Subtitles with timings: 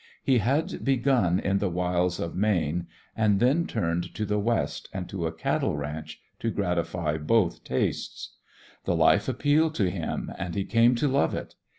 [0.23, 5.07] He had begun in the wilds of Maine and then turned to the West and
[5.09, 8.31] to a cattle ranch to gratify both tastes.
[8.85, 11.53] The life appealed to him and he came to love it.